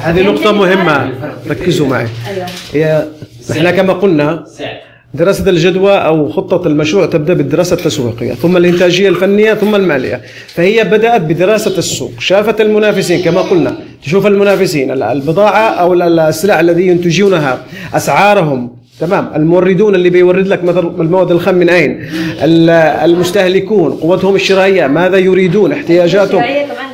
هذه 0.00 0.22
نقطة 0.22 0.52
مهمة. 0.52 1.12
ركزوا 1.50 1.86
معي. 1.88 2.06
أيوه. 2.28 2.46
هي 2.74 3.06
نحن 3.50 3.70
كما 3.70 3.92
قلنا 3.92 4.44
سعر 4.46 4.76
دراسة 5.14 5.50
الجدوى 5.50 5.92
أو 5.92 6.28
خطة 6.28 6.66
المشروع 6.66 7.06
تبدأ 7.06 7.34
بالدراسة 7.34 7.76
التسويقية 7.76 8.32
ثم 8.34 8.56
الإنتاجية 8.56 9.08
الفنية 9.08 9.54
ثم 9.54 9.74
المالية. 9.74 10.20
فهي 10.48 10.84
بدأت 10.84 11.20
بدراسة 11.20 11.78
السوق. 11.78 12.12
شافت 12.18 12.60
المنافسين 12.60 13.22
كما 13.22 13.40
قلنا. 13.40 13.76
تشوف 14.02 14.26
المنافسين 14.26 14.90
ال- 14.90 15.02
البضاعة 15.02 15.68
أو 15.68 15.92
ال- 15.94 16.18
السلع 16.20 16.60
الذي 16.60 16.86
ينتجونها 16.86 17.58
أسعارهم. 17.94 18.76
تمام. 19.00 19.30
الموردون 19.36 19.94
اللي 19.94 20.10
بيورد 20.10 20.46
لك 20.48 20.64
مثلا 20.64 20.80
المواد 21.00 21.30
الخام 21.30 21.54
من 21.54 21.68
أين 21.68 22.00
ال- 22.42 22.70
المستهلكون 23.10 23.92
قوتهم 23.92 24.34
الشرائية. 24.34 24.86
ماذا 24.86 25.18
يريدون؟ 25.18 25.72
احتياجاتهم. 25.72 26.42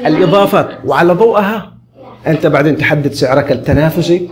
الإضافات. 0.07 0.69
وعلى 0.85 1.13
ضوءها 1.13 1.73
أنت 2.27 2.47
بعدين 2.47 2.77
تحدد 2.77 3.13
سعرك 3.13 3.53
التنافسي. 3.53 4.29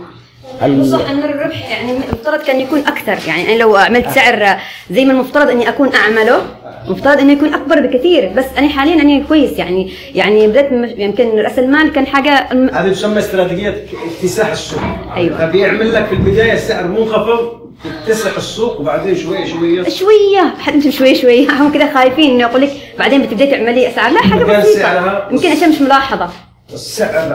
صح 0.61 1.09
إنه 1.09 1.25
الربح 1.25 1.69
يعني 1.69 1.91
المفترض 1.91 2.41
كان 2.41 2.59
يكون 2.61 2.79
أكثر. 2.79 3.17
يعني 3.27 3.49
أنا 3.53 3.59
لو 3.59 3.75
عملت 3.75 4.09
سعر 4.09 4.57
زي 4.91 5.05
ما 5.05 5.11
المفترض 5.13 5.49
إني 5.49 5.69
أكون 5.69 5.89
أعمله 5.95 6.41
المفترض 6.87 7.19
إنه 7.19 7.31
يكون 7.33 7.53
أكبر 7.53 7.79
بكثير. 7.79 8.31
بس 8.37 8.45
أنا 8.57 8.69
حاليا 8.69 9.01
أنا 9.01 9.23
كويس. 9.27 9.51
يعني 9.59 9.91
يعني 10.15 10.47
بدأت 10.47 10.69
يمكن 10.97 11.29
رأس 11.39 11.59
المال 11.59 11.91
كان 11.91 12.07
حاجة 12.07 12.29
الم- 12.51 12.69
هذه 12.69 12.91
تسمى 12.91 13.19
استراتيجية 13.19 13.85
اكتساح 14.17 14.51
السوق. 14.51 14.79
أيوة. 15.15 15.37
فبيعمل 15.37 15.93
لك 15.93 16.05
في 16.05 16.13
البداية 16.13 16.53
السعر 16.53 16.87
منخفض 16.87 17.61
تكتسح 17.83 18.35
السوق 18.37 18.79
وبعدين 18.79 19.15
شوية 19.15 19.45
شوية. 19.45 19.83
شوية. 19.89 20.53
شوية 20.91 21.13
شوية. 21.13 21.51
هم 21.61 21.71
كذا 21.71 21.93
خايفين. 21.93 22.31
انه 22.31 22.41
يقول 22.41 22.61
لك 22.61 22.71
بعدين 22.99 23.21
بتبداي 23.21 23.47
تعملي 23.51 23.87
أسعار. 23.89 24.11
لا 24.11 24.19
حاجة 24.21 24.43
بسيطة. 24.43 25.27
يمكن 25.31 25.51
عشان 25.51 25.69
مش 25.69 25.81
ملاحظة. 25.81 26.29
السعر 26.73 27.27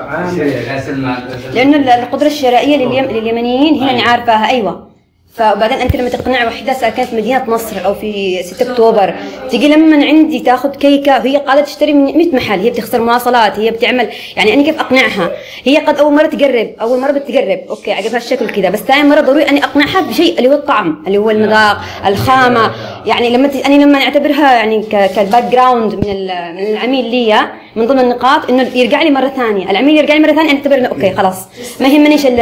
لأنه 1.54 1.76
ال- 1.76 1.88
القدرة 1.88 2.26
الشرائية 2.26 2.76
لليم... 2.76 3.04
لليمنيين 3.04 3.74
هنا 3.82 3.90
أنا 3.90 4.02
عارفاها 4.02 4.50
أيوه. 4.50 4.86
فبعدين 5.34 5.78
أنت 5.78 5.96
لما 5.96 6.08
تقنع 6.08 6.46
وحدة 6.46 6.72
ساكنه 6.72 7.04
في 7.06 7.16
مدينة 7.16 7.44
نصر 7.48 7.84
أو 7.84 7.94
في 7.94 8.42
6 8.42 8.70
أكتوبر 8.72 9.14
تجي 9.50 9.68
لما 9.68 10.06
عندي 10.06 10.38
تاخذ 10.40 10.70
كيكة 10.70 11.12
وهي 11.18 11.36
قاعدة 11.36 11.60
تشتري 11.60 11.92
من 11.92 12.04
100 12.04 12.34
محل 12.34 12.60
هي 12.60 12.70
بتخسر 12.70 13.00
مواصلات 13.02 13.58
هي 13.58 13.70
بتعمل 13.70 14.08
يعني 14.36 14.54
أنا 14.54 14.62
كيف 14.62 14.80
أقنعها؟ 14.80 15.30
هي 15.64 15.76
قد 15.76 15.98
أول 15.98 16.14
مرة 16.14 16.26
تقرب 16.26 16.70
أول 16.80 17.00
مرة 17.00 17.10
بتقرب. 17.12 17.60
okay 17.70 17.92
عجبها 17.92 18.16
الشكل 18.16 18.50
كذا 18.50 18.70
بس 18.70 18.78
ثاني 18.78 19.08
مرة 19.08 19.20
ضروري 19.20 19.42
أني 19.48 19.64
أقنعها 19.64 20.00
بشيء 20.00 20.38
اللي 20.38 20.48
هو 20.48 20.52
الطعم 20.52 21.04
اللي 21.06 21.18
هو 21.18 21.30
المذاق 21.30 21.80
الخامة. 22.06 22.70
يعني 23.06 23.30
لما. 23.36 23.50
أنا 23.66 23.84
لما 23.84 23.98
أعتبرها 23.98 24.52
يعني 24.54 24.82
ك... 24.82 24.88
كال 25.16 25.44
background 25.52 25.94
من 25.94 26.10
ال... 26.10 26.54
من 26.56 26.66
العميل 26.72 27.04
لي 27.10 27.40
من 27.76 27.86
ضمن 27.86 27.98
النقاط 28.00 28.50
إنه 28.50 28.62
يرجع 28.76 29.02
لي 29.02 29.10
مرة 29.10 29.28
ثانية. 29.28 29.70
العميل 29.70 29.96
يرجع 29.96 30.14
لي 30.14 30.20
مرة 30.20 30.32
ثانية 30.32 30.52
أعتبر 30.52 30.74
إنه 30.74 30.88
okay 30.88 31.14
خلاص. 31.14 31.36
ما 31.80 31.88
يهمنيش 31.88 32.26
ال... 32.26 32.36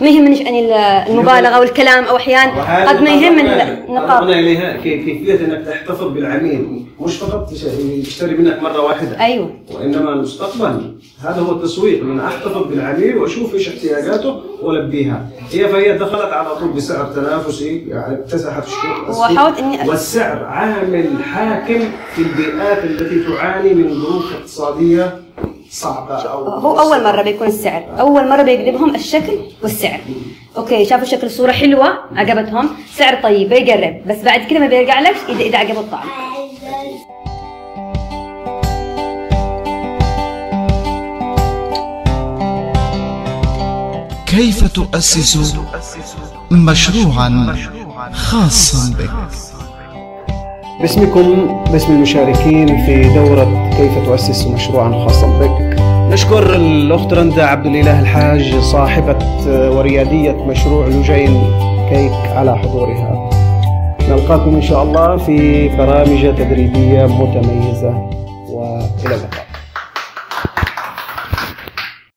ما 0.00 0.08
يهمنيش 0.08 0.40
اني 0.40 0.60
ال- 0.66 0.72
المبالغة 1.10 1.60
والكلام 1.60 2.04
أو 2.04 2.16
أحيان. 2.16 2.50
قد 2.88 3.02
ما 3.02 3.10
يهم 3.10 3.38
النقاط. 3.88 4.22
إليها. 4.22 4.76
كي- 4.76 4.98
كيفية 5.04 5.44
إنك 5.44 5.66
تحتفظ 5.66 6.04
بالعميل؟ 6.12 6.82
مش 7.00 7.16
فقط 7.16 7.52
يشتري 7.98 8.34
منك 8.34 8.62
مرة 8.62 8.80
واحدة. 8.80 9.20
أيوه. 9.20 9.50
وإنما 9.74 10.10
المستقبل 10.12 10.94
هذا 11.24 11.40
هو 11.40 11.52
التسويق 11.52 12.00
ان 12.02 12.20
أحتفظ 12.20 12.62
بالعميل 12.66 13.16
وأشوف 13.18 13.54
إيش 13.54 13.68
احتياجاته 13.68 14.40
والبيها 14.62 15.26
هي 15.52 15.68
فهي 15.68 15.98
دخلت 15.98 16.32
على 16.32 16.56
طول 16.56 16.68
بسعر 16.68 17.04
تنافسي 17.06 17.84
يعني 17.88 18.14
اكتسحت 18.14 18.62
السوق. 19.08 19.20
وحاولت 19.30 19.56
إني- 19.58 19.88
والسعر 19.88 20.44
عامل 20.44 21.10
حاكم 21.34 21.80
في 22.14 22.22
البيئات 22.22 22.84
التي 22.84 23.20
تعاني 23.28 23.74
من 23.74 23.94
ظروف 24.02 24.32
اقتصادية 24.34 25.20
صعبة 25.70 26.14
أو 26.14 26.44
هو 26.48 26.80
أول 26.80 27.04
مرة 27.04 27.22
بيكون 27.22 27.46
السعر. 27.46 27.84
أول 28.00 28.28
مرة 28.28 28.42
بيقلبهم 28.42 28.94
الشكل 28.94 29.38
والسعر. 29.62 30.00
أوكي 30.56 30.84
شافوا 30.84 31.04
شكل 31.04 31.30
صورة 31.30 31.52
حلوة 31.52 31.88
عجبتهم. 32.16 32.68
سعر 32.94 33.22
طيب 33.22 33.48
بيقرب. 33.48 34.02
بس 34.08 34.16
بعد 34.24 34.46
كده 34.50 34.58
ما 34.58 34.66
بيرجع 34.66 35.00
لك 35.00 35.14
اذا 35.28 35.40
إذا 35.40 35.58
عجبه 35.58 35.80
الطعم. 35.80 36.06
كيف 44.26 44.72
تؤسس 44.72 45.36
مشروعا 46.50 47.56
خاصا 48.12 48.94
بك؟ 48.98 49.10
باسمكم 50.80 51.56
باسم 51.72 51.92
المشاركين 51.92 52.66
في 52.86 53.14
دورة 53.14 53.70
كيف 53.76 54.06
تؤسس 54.06 54.46
مشروعا 54.46 55.06
خاصا 55.06 55.26
بك. 55.26 55.76
نشكر 56.12 56.56
الأخت 56.56 57.12
رندا 57.12 57.44
عبد 57.46 57.66
الإله 57.66 58.00
الحاج 58.00 58.58
صاحبة 58.60 59.18
وريادية 59.46 60.32
مشروع 60.32 60.86
لجين 60.86 61.42
كيك 61.90 62.12
على 62.36 62.58
حضورها. 62.58 63.30
نلقاكم 64.08 64.54
إن 64.54 64.62
شاء 64.62 64.82
الله 64.82 65.16
في 65.16 65.68
برامج 65.68 66.20
تدريبية 66.20 67.06
متميزة. 67.06 68.10
وإلى 68.48 69.14
اللقاء. 69.14 69.45